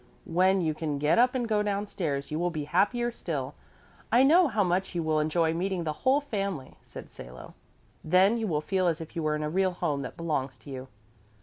"When 0.25 0.61
you 0.61 0.73
can 0.73 0.97
get 0.97 1.19
up 1.19 1.35
and 1.35 1.47
go 1.47 1.61
downstairs 1.61 2.31
you 2.31 2.39
will 2.39 2.49
be 2.49 2.63
happier 2.63 3.11
still. 3.11 3.53
I 4.11 4.23
know 4.23 4.47
how 4.47 4.63
much 4.63 4.95
you 4.95 5.03
will 5.03 5.19
enjoy 5.19 5.53
meeting 5.53 5.83
the 5.83 5.93
whole 6.01 6.21
family," 6.21 6.75
said 6.81 7.07
Salo. 7.07 7.53
"Then 8.03 8.35
you 8.35 8.47
will 8.47 8.61
feel 8.61 8.87
as 8.87 8.99
if 8.99 9.15
you 9.15 9.21
were 9.21 9.35
in 9.35 9.43
a 9.43 9.47
real 9.51 9.73
home 9.73 10.01
that 10.01 10.17
belongs 10.17 10.57
to 10.57 10.71
you." 10.71 10.87